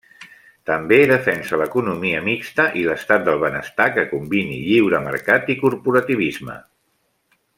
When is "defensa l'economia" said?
1.11-2.21